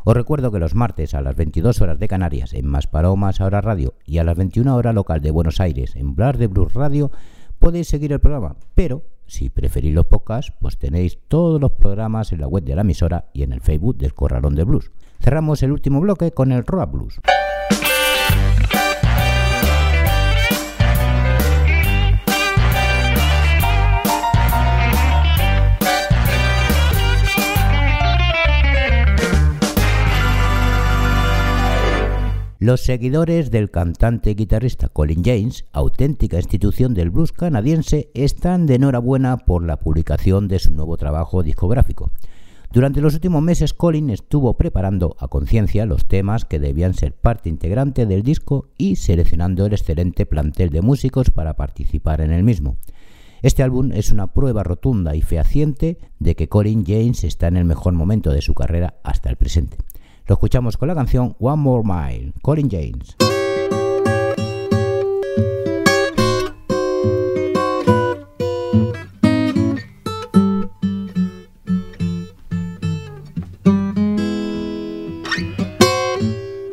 Os 0.05 0.15
recuerdo 0.15 0.51
que 0.51 0.59
los 0.59 0.75
martes 0.75 1.13
a 1.13 1.21
las 1.21 1.35
22 1.35 1.81
horas 1.81 1.99
de 1.99 2.07
Canarias 2.07 2.53
en 2.53 2.67
Más 2.67 2.87
Palomas 2.87 3.41
Ahora 3.41 3.61
Radio 3.61 3.95
y 4.05 4.17
a 4.17 4.23
las 4.23 4.37
21 4.37 4.75
horas 4.75 4.95
local 4.95 5.21
de 5.21 5.31
Buenos 5.31 5.59
Aires 5.59 5.95
en 5.95 6.15
Blas 6.15 6.37
de 6.37 6.47
Blues 6.47 6.73
Radio 6.73 7.11
podéis 7.59 7.87
seguir 7.87 8.11
el 8.11 8.19
programa, 8.19 8.55
pero 8.73 9.03
si 9.27 9.49
preferís 9.49 9.93
los 9.93 10.05
podcasts, 10.05 10.53
pues 10.59 10.77
tenéis 10.77 11.17
todos 11.27 11.59
los 11.59 11.71
programas 11.71 12.31
en 12.31 12.41
la 12.41 12.47
web 12.47 12.63
de 12.63 12.75
la 12.75 12.81
emisora 12.81 13.29
y 13.33 13.43
en 13.43 13.53
el 13.53 13.61
Facebook 13.61 13.97
del 13.97 14.13
Corralón 14.13 14.55
de 14.55 14.63
Blues. 14.63 14.91
Cerramos 15.19 15.63
el 15.63 15.71
último 15.71 15.99
bloque 16.01 16.31
con 16.31 16.51
el 16.51 16.65
Rock 16.65 16.91
Blues. 16.91 17.19
Los 32.57 32.85
seguidores 32.85 33.51
del 33.51 33.69
cantante 33.69 34.31
y 34.31 34.35
guitarrista 34.35 34.87
Colin 34.87 35.25
James, 35.25 35.65
auténtica 35.73 36.37
institución 36.37 36.93
del 36.93 37.09
blues 37.09 37.33
canadiense, 37.33 38.09
están 38.13 38.65
de 38.65 38.75
enhorabuena 38.75 39.35
por 39.35 39.61
la 39.65 39.77
publicación 39.77 40.47
de 40.47 40.59
su 40.59 40.71
nuevo 40.71 40.95
trabajo 40.95 41.43
discográfico. 41.43 42.11
Durante 42.71 43.01
los 43.01 43.13
últimos 43.13 43.43
meses, 43.43 43.73
Colin 43.73 44.09
estuvo 44.09 44.53
preparando 44.55 45.17
a 45.19 45.27
conciencia 45.27 45.85
los 45.85 46.05
temas 46.05 46.45
que 46.45 46.59
debían 46.59 46.93
ser 46.93 47.13
parte 47.13 47.49
integrante 47.49 48.05
del 48.05 48.23
disco 48.23 48.69
y 48.77 48.95
seleccionando 48.95 49.65
el 49.65 49.73
excelente 49.73 50.25
plantel 50.25 50.69
de 50.69 50.81
músicos 50.81 51.31
para 51.31 51.55
participar 51.55 52.21
en 52.21 52.31
el 52.31 52.43
mismo. 52.43 52.77
Este 53.41 53.63
álbum 53.63 53.91
es 53.91 54.11
una 54.11 54.27
prueba 54.27 54.63
rotunda 54.63 55.13
y 55.13 55.21
fehaciente 55.21 55.97
de 56.19 56.35
que 56.35 56.47
Colin 56.47 56.85
James 56.85 57.25
está 57.25 57.47
en 57.47 57.57
el 57.57 57.65
mejor 57.65 57.91
momento 57.91 58.31
de 58.31 58.41
su 58.41 58.53
carrera 58.53 58.95
hasta 59.03 59.29
el 59.29 59.35
presente. 59.35 59.77
Lo 60.27 60.33
escuchamos 60.33 60.75
con 60.75 60.87
la 60.87 60.95
canción 60.95 61.35
One 61.39 61.61
More 61.61 61.83
Mile, 61.85 62.33
Colin 62.41 62.67
James. 62.67 63.15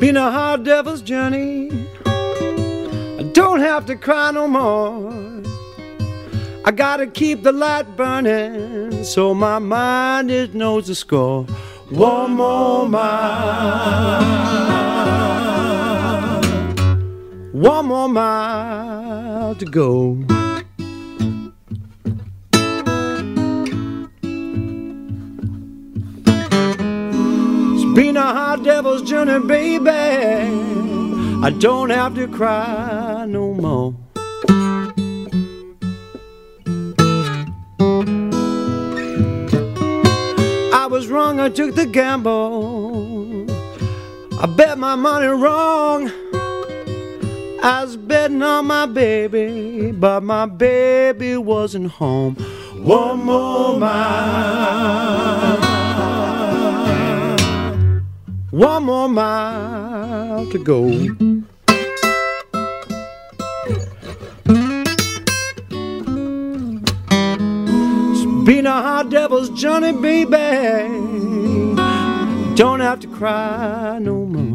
Been 0.01 0.17
a 0.17 0.31
hard 0.31 0.65
devil's 0.65 1.03
journey. 1.03 1.69
I 2.07 3.31
don't 3.35 3.61
have 3.61 3.85
to 3.87 3.97
cry 3.97 4.31
no 4.33 4.49
more. 4.49 5.13
I 6.65 6.71
gotta 6.71 7.07
keep 7.07 7.43
the 7.43 7.53
light 7.53 7.99
burning 7.99 9.05
so 9.05 9.35
my 9.35 9.59
mind 9.59 10.31
it 10.31 10.55
knows 10.55 10.87
the 10.87 10.95
score. 10.95 11.45
One 11.93 12.37
more 12.37 12.89
mile. 12.89 14.23
One 17.53 17.87
more 17.87 18.09
mile 18.09 19.55
to 19.57 19.65
go. 19.67 20.17
It's 27.75 27.95
been 27.95 28.17
a 28.17 28.23
hard 28.23 28.65
devil's 28.65 29.03
journey, 29.03 29.47
baby. 29.47 29.91
I 29.91 31.51
don't 31.59 31.91
have 31.91 32.15
to 32.15 32.27
cry 32.27 33.27
no 33.29 33.53
more. 33.53 34.02
Wrong, 41.13 41.39
I 41.39 41.49
took 41.51 41.75
the 41.75 41.87
gamble. 41.87 43.51
I 44.41 44.47
bet 44.47 44.79
my 44.79 44.95
money 44.97 45.27
wrong. 45.27 46.11
I 47.63 47.85
was 47.85 47.97
betting 47.97 48.43
on 48.43 48.67
my 48.67 48.87
baby, 48.87 49.93
but 49.93 50.23
my 50.23 50.47
baby 50.47 51.37
wasn't 51.37 51.93
home. 51.93 52.35
One 52.79 53.25
more 53.25 53.79
mile. 53.79 55.61
One 58.51 58.85
more 58.85 59.09
mile 59.09 60.51
to 60.51 60.59
go. 60.59 61.32
Been 68.53 68.67
a 68.67 68.83
hard 68.83 69.09
devil's 69.09 69.49
journey, 69.49 69.93
baby. 69.93 70.35
Don't 72.55 72.81
have 72.81 73.01
to 73.01 73.09
cry 73.09 73.99
no 73.99 74.27
more. 74.27 74.52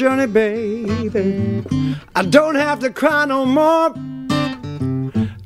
Journey, 0.00 0.26
baby. 0.26 1.62
I 2.16 2.22
don't 2.22 2.54
have 2.54 2.78
to 2.78 2.88
cry 2.88 3.26
no 3.26 3.44
more. 3.44 3.92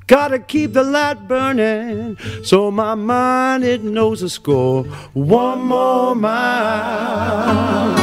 Gotta 0.06 0.38
keep 0.38 0.74
the 0.74 0.84
light 0.84 1.26
burning 1.26 2.16
so 2.44 2.70
my 2.70 2.94
mind 2.94 3.64
it 3.64 3.82
knows 3.82 4.20
the 4.20 4.30
score. 4.30 4.84
One 5.12 5.62
more 5.62 6.14
mile. 6.14 7.96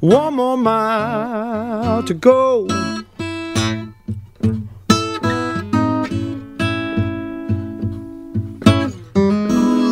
One 0.00 0.34
more 0.34 0.56
mile 0.56 2.02
to 2.02 2.14
go. 2.14 2.66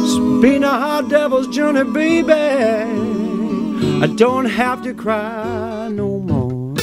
It's 0.02 0.18
been 0.42 0.64
a 0.64 0.70
hard 0.70 1.08
devil's 1.08 1.46
journey, 1.54 1.84
baby. 1.84 3.05
I 3.98 4.08
don't 4.08 4.46
have 4.46 4.82
to 4.82 4.94
cry 4.94 5.88
no 5.90 6.18
more. 6.18 6.74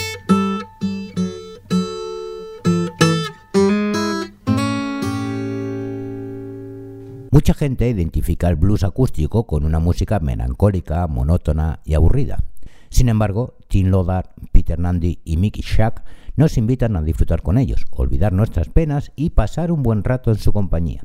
Mucha 7.29 7.53
gente 7.53 7.87
identifica 7.87 8.49
el 8.49 8.55
blues 8.55 8.83
acústico 8.83 9.45
con 9.45 9.63
una 9.63 9.77
música 9.77 10.19
melancólica, 10.19 11.05
monótona 11.05 11.81
y 11.85 11.93
aburrida. 11.93 12.43
Sin 12.89 13.09
embargo, 13.09 13.57
Tim 13.67 13.87
Lothar, 13.87 14.33
Peter 14.51 14.79
Nandy 14.79 15.19
y 15.23 15.37
Mickey 15.37 15.63
Shack 15.63 16.03
nos 16.35 16.57
invitan 16.57 16.95
a 16.95 17.03
disfrutar 17.03 17.43
con 17.43 17.59
ellos, 17.59 17.85
olvidar 17.91 18.33
nuestras 18.33 18.69
penas 18.69 19.11
y 19.15 19.31
pasar 19.31 19.71
un 19.71 19.83
buen 19.83 20.03
rato 20.03 20.31
en 20.31 20.37
su 20.37 20.51
compañía. 20.51 21.03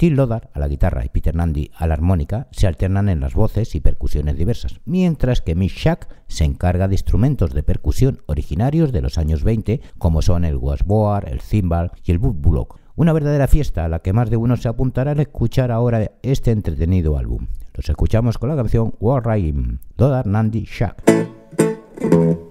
Tim 0.00 0.14
Lothar 0.14 0.48
a 0.54 0.58
la 0.58 0.66
guitarra 0.66 1.04
y 1.04 1.10
Peter 1.10 1.34
Nandy 1.34 1.72
a 1.76 1.86
la 1.86 1.92
armónica 1.92 2.48
se 2.52 2.66
alternan 2.66 3.10
en 3.10 3.20
las 3.20 3.34
voces 3.34 3.74
y 3.74 3.80
percusiones 3.80 4.38
diversas, 4.38 4.80
mientras 4.86 5.42
que 5.42 5.54
Mick 5.54 5.72
Shack 5.72 6.08
se 6.26 6.44
encarga 6.44 6.88
de 6.88 6.94
instrumentos 6.94 7.52
de 7.52 7.62
percusión 7.62 8.22
originarios 8.24 8.92
de 8.92 9.02
los 9.02 9.18
años 9.18 9.44
20, 9.44 9.82
como 9.98 10.22
son 10.22 10.46
el 10.46 10.56
washboard, 10.56 11.28
el 11.28 11.42
cymbal 11.42 11.92
y 12.02 12.12
el 12.12 12.18
bullock. 12.18 12.78
Una 12.96 13.12
verdadera 13.12 13.46
fiesta 13.46 13.84
a 13.84 13.90
la 13.90 13.98
que 13.98 14.14
más 14.14 14.30
de 14.30 14.38
uno 14.38 14.56
se 14.56 14.68
apuntará 14.68 15.10
al 15.10 15.20
escuchar 15.20 15.70
ahora 15.70 16.12
este 16.22 16.50
entretenido 16.50 17.18
álbum. 17.18 17.48
Los 17.74 17.90
escuchamos 17.90 18.38
con 18.38 18.48
la 18.48 18.56
canción 18.56 18.94
War 19.00 19.22
Rhyme, 19.26 19.80
Lothar 19.98 20.26
Nandy 20.26 20.64
Shack. 20.64 22.49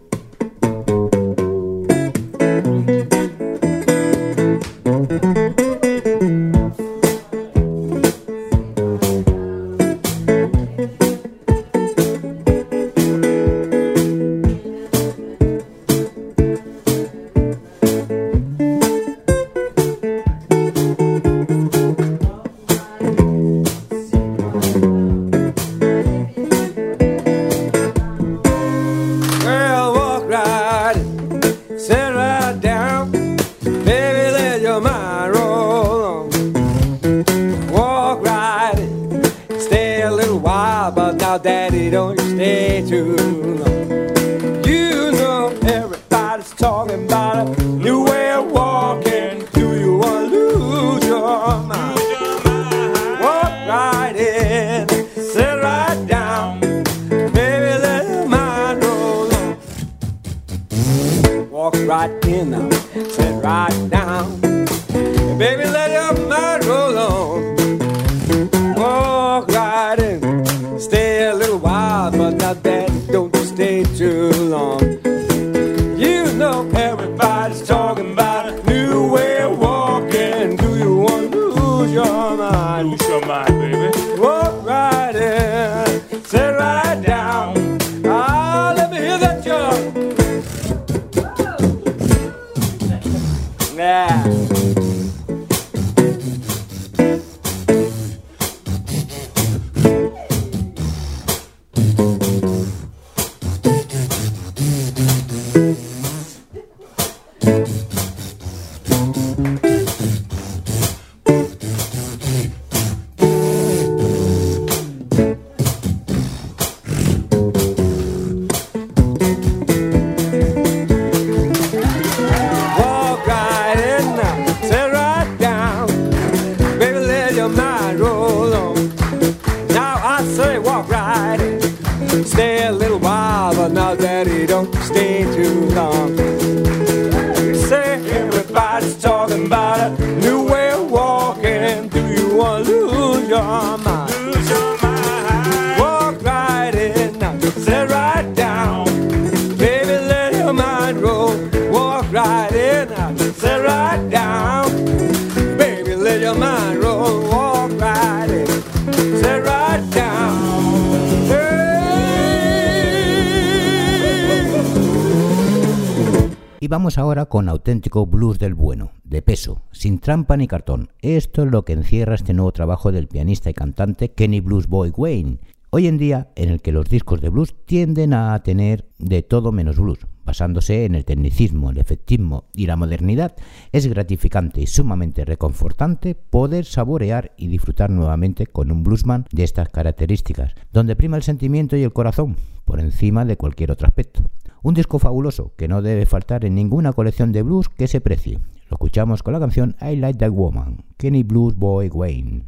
Vamos 166.69 166.99
ahora 166.99 167.25
con 167.25 167.49
auténtico 167.49 168.05
blues 168.05 168.37
del 168.37 168.53
bueno, 168.53 168.91
de 169.03 169.23
peso, 169.23 169.63
sin 169.71 169.97
trampa 169.97 170.37
ni 170.37 170.47
cartón. 170.47 170.91
Esto 171.01 171.43
es 171.43 171.51
lo 171.51 171.65
que 171.65 171.73
encierra 171.73 172.13
este 172.13 172.35
nuevo 172.35 172.51
trabajo 172.51 172.91
del 172.91 173.07
pianista 173.07 173.49
y 173.49 173.55
cantante 173.55 174.11
Kenny 174.11 174.39
Blues 174.39 174.67
Boy 174.67 174.91
Wayne. 174.95 175.39
Hoy 175.71 175.87
en 175.87 175.97
día, 175.97 176.29
en 176.35 176.49
el 176.49 176.61
que 176.61 176.71
los 176.71 176.87
discos 176.87 177.21
de 177.21 177.29
blues 177.29 177.55
tienden 177.65 178.13
a 178.13 178.37
tener 178.43 178.87
de 178.99 179.23
todo 179.23 179.51
menos 179.51 179.79
blues, 179.79 180.05
basándose 180.23 180.85
en 180.85 180.93
el 180.93 181.05
tecnicismo, 181.05 181.71
el 181.71 181.79
efectismo 181.79 182.45
y 182.53 182.67
la 182.67 182.75
modernidad, 182.75 183.35
es 183.71 183.87
gratificante 183.87 184.61
y 184.61 184.67
sumamente 184.67 185.25
reconfortante 185.25 186.13
poder 186.13 186.65
saborear 186.65 187.33
y 187.35 187.47
disfrutar 187.47 187.89
nuevamente 187.89 188.45
con 188.45 188.71
un 188.71 188.83
bluesman 188.83 189.25
de 189.31 189.43
estas 189.43 189.69
características, 189.69 190.53
donde 190.71 190.95
prima 190.95 191.17
el 191.17 191.23
sentimiento 191.23 191.75
y 191.75 191.81
el 191.81 191.93
corazón 191.93 192.35
por 192.63 192.79
encima 192.79 193.25
de 193.25 193.37
cualquier 193.37 193.71
otro 193.71 193.87
aspecto. 193.87 194.21
Un 194.61 194.73
disco 194.73 194.99
fabuloso 194.99 195.53
que 195.55 195.69
no 195.69 195.81
debe 195.81 196.05
faltar 196.05 196.43
en 196.43 196.53
ninguna 196.55 196.91
colección 196.91 197.31
de 197.31 197.43
blues 197.43 197.69
que 197.69 197.87
se 197.87 198.01
precie. 198.01 198.39
Lo 198.69 198.75
escuchamos 198.75 199.23
con 199.23 199.33
la 199.33 199.39
canción 199.39 199.75
I 199.81 199.95
Like 199.95 200.19
That 200.19 200.31
Woman, 200.31 200.83
Kenny 200.97 201.23
Blues 201.23 201.55
Boy 201.55 201.87
Wayne. 201.87 202.43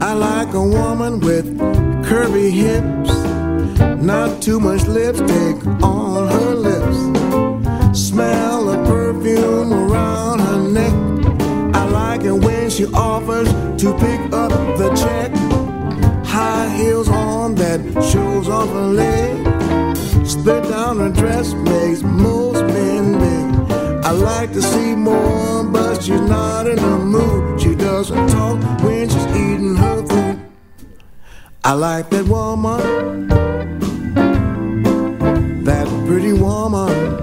I 0.00 0.14
like 0.14 0.54
a 0.54 0.62
woman 0.62 1.20
with 1.20 1.58
curvy 2.08 2.50
hips, 2.50 3.19
not 4.00 4.40
too 4.42 4.58
much 4.58 4.86
lipstick 4.86 5.56
on 5.82 6.28
her 6.28 6.54
lips. 6.54 7.98
Smell 7.98 8.70
of 8.70 8.86
perfume 8.86 9.72
around 9.72 10.38
her 10.40 10.68
neck. 10.68 11.74
I 11.74 11.84
like 11.84 12.22
it 12.24 12.32
when 12.32 12.70
she 12.70 12.86
offers 12.86 13.48
to 13.82 13.92
pick 13.98 14.20
up 14.32 14.50
the 14.78 14.90
check. 14.94 15.30
High 16.26 16.68
heels 16.76 17.08
on 17.08 17.54
that 17.56 17.80
shows 18.10 18.48
off 18.48 18.68
her 18.70 18.86
leg. 18.86 20.26
Split 20.26 20.64
down 20.64 20.98
her 20.98 21.10
dress 21.10 21.52
makes 21.54 22.02
most 22.02 22.64
men 22.64 23.18
big. 23.18 23.72
I 24.04 24.12
like 24.12 24.52
to 24.52 24.62
see 24.62 24.94
more, 24.94 25.64
but 25.64 26.02
she's 26.02 26.20
not 26.20 26.66
in 26.66 26.76
the 26.76 26.98
mood. 26.98 27.60
She 27.60 27.74
doesn't 27.74 28.28
talk 28.28 28.58
when 28.82 29.08
she's 29.08 29.26
eating 29.26 29.76
her 29.76 30.06
food. 30.06 30.40
I 31.62 31.74
like 31.74 32.08
that 32.10 32.26
woman, 32.26 33.28
woman. 36.50 37.19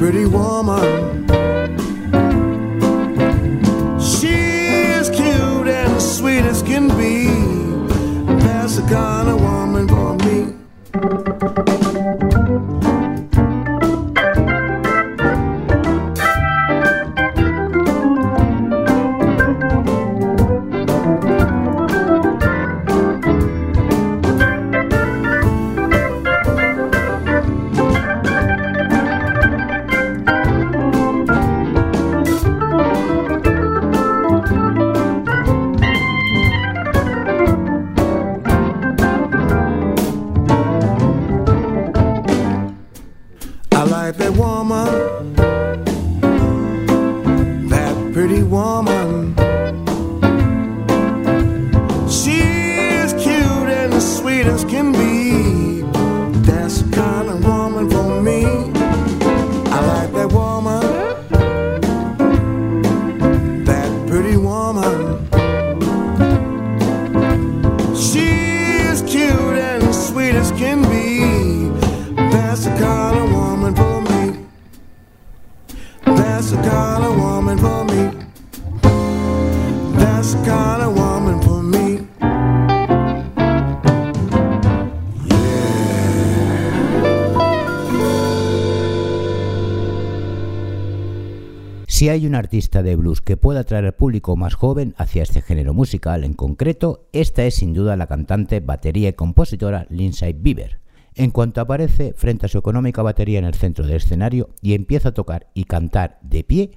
Pretty 0.00 0.24
woman. 0.24 1.29
Si 92.00 92.08
hay 92.08 92.26
un 92.26 92.34
artista 92.34 92.82
de 92.82 92.96
blues 92.96 93.20
que 93.20 93.36
pueda 93.36 93.60
atraer 93.60 93.84
al 93.84 93.92
público 93.92 94.34
más 94.34 94.54
joven 94.54 94.94
hacia 94.96 95.22
este 95.22 95.42
género 95.42 95.74
musical 95.74 96.24
en 96.24 96.32
concreto, 96.32 97.06
esta 97.12 97.44
es 97.44 97.56
sin 97.56 97.74
duda 97.74 97.94
la 97.94 98.06
cantante, 98.06 98.60
batería 98.60 99.10
y 99.10 99.12
compositora 99.12 99.86
Lindsay 99.90 100.32
Bieber. 100.32 100.80
En 101.14 101.30
cuanto 101.30 101.60
aparece 101.60 102.14
frente 102.16 102.46
a 102.46 102.48
su 102.48 102.56
económica 102.56 103.02
batería 103.02 103.38
en 103.38 103.44
el 103.44 103.52
centro 103.52 103.84
del 103.84 103.96
escenario 103.96 104.48
y 104.62 104.72
empieza 104.72 105.10
a 105.10 105.12
tocar 105.12 105.48
y 105.52 105.64
cantar 105.64 106.18
de 106.22 106.42
pie, 106.42 106.70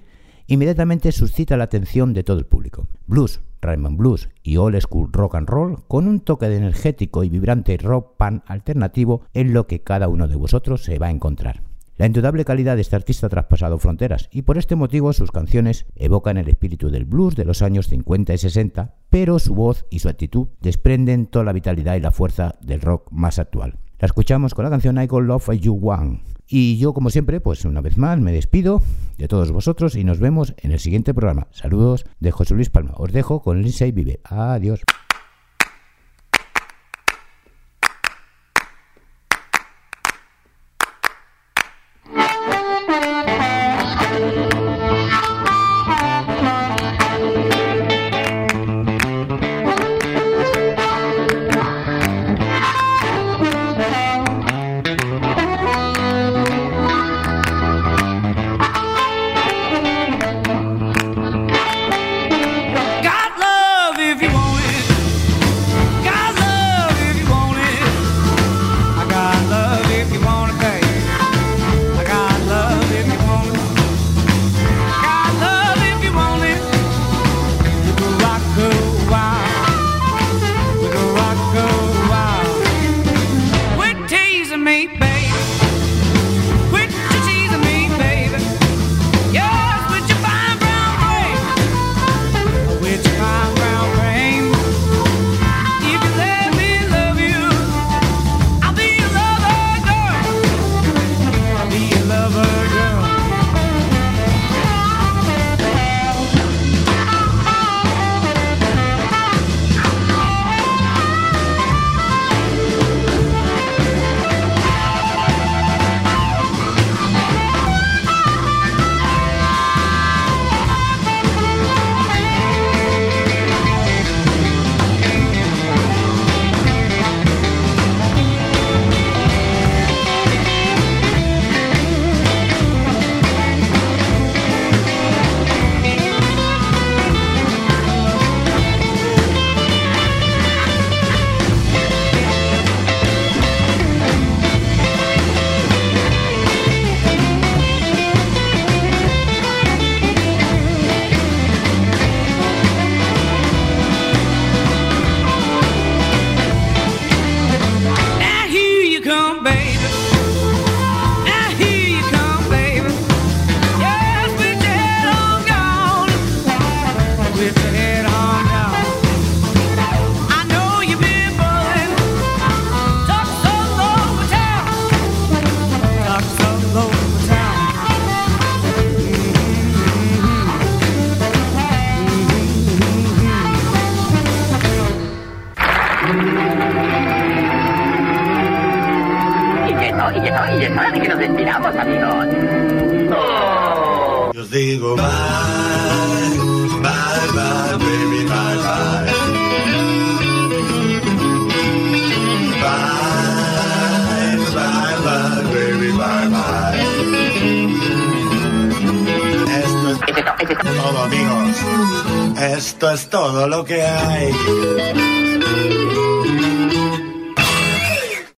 inmediatamente 0.48 1.14
suscita 1.14 1.56
la 1.56 1.64
atención 1.64 2.12
de 2.12 2.26
todo 2.26 2.40
el 2.40 2.46
público. 2.46 2.88
Blues, 3.08 3.40
Raymond 3.62 3.96
Blues 3.96 4.28
y 4.44 4.58
Old 4.58 4.78
School 4.82 5.08
Rock 5.14 5.36
and 5.36 5.48
Roll 5.48 5.86
con 5.88 6.10
un 6.10 6.20
toque 6.20 6.50
de 6.50 6.58
energético 6.58 7.24
y 7.24 7.30
vibrante 7.30 7.78
rock 7.78 8.18
pan 8.18 8.44
alternativo 8.46 9.22
en 9.34 9.54
lo 9.54 9.68
que 9.68 9.80
cada 9.80 10.10
uno 10.10 10.28
de 10.28 10.36
vosotros 10.36 10.84
se 10.84 11.00
va 11.00 11.08
a 11.08 11.12
encontrar. 11.12 11.73
La 12.04 12.08
indudable 12.08 12.44
calidad 12.44 12.76
de 12.76 12.82
este 12.82 12.98
artista 12.98 13.28
ha 13.28 13.30
traspasado 13.30 13.78
fronteras 13.78 14.28
y 14.30 14.42
por 14.42 14.58
este 14.58 14.76
motivo 14.76 15.14
sus 15.14 15.32
canciones 15.32 15.86
evocan 15.96 16.36
el 16.36 16.50
espíritu 16.50 16.90
del 16.90 17.06
blues 17.06 17.38
de 17.38 17.46
los 17.46 17.62
años 17.62 17.88
50 17.88 18.34
y 18.34 18.38
60, 18.38 18.94
pero 19.10 19.40
su 19.40 19.56
voz 19.56 19.86
y 19.90 20.00
su 20.00 20.10
actitud 20.10 20.50
desprenden 20.60 21.28
toda 21.28 21.46
la 21.46 21.54
vitalidad 21.54 21.96
y 21.96 22.02
la 22.02 22.12
fuerza 22.12 22.56
del 22.62 22.82
rock 22.82 23.10
más 23.10 23.40
actual. 23.40 23.80
La 24.00 24.08
escuchamos 24.08 24.54
con 24.54 24.66
la 24.66 24.70
canción 24.70 25.02
I 25.02 25.08
Got 25.08 25.24
Love 25.24 25.50
You 25.62 25.80
One. 25.82 26.24
Y 26.46 26.78
yo, 26.78 26.94
como 26.94 27.10
siempre, 27.10 27.40
pues 27.40 27.64
una 27.64 27.80
vez 27.80 27.98
más 27.98 28.20
me 28.20 28.34
despido 28.34 28.82
de 29.18 29.30
todos 29.30 29.54
vosotros 29.54 29.96
y 29.96 30.04
nos 30.04 30.20
vemos 30.20 30.56
en 30.58 30.74
el 30.74 30.80
siguiente 30.80 31.14
programa. 31.14 31.48
Saludos 31.52 32.04
de 32.20 32.32
José 32.32 32.54
Luis 32.54 32.70
Palma. 32.70 32.96
Os 32.98 33.14
dejo 33.14 33.42
con 33.42 33.62
Lindsay 33.62 33.94
Vive. 33.94 34.20
Adiós. 34.26 34.82